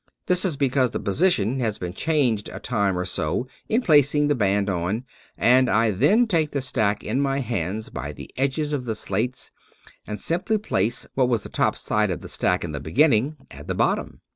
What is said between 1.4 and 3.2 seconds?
has been changed a time or